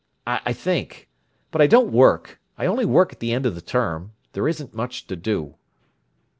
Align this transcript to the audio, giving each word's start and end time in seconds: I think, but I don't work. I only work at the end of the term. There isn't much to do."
I 0.25 0.51
think, 0.51 1.09
but 1.51 1.61
I 1.61 1.67
don't 1.67 1.91
work. 1.91 2.39
I 2.57 2.65
only 2.65 2.85
work 2.85 3.13
at 3.13 3.19
the 3.19 3.31
end 3.33 3.45
of 3.45 3.53
the 3.53 3.61
term. 3.61 4.13
There 4.33 4.47
isn't 4.47 4.73
much 4.73 5.05
to 5.05 5.15
do." 5.15 5.57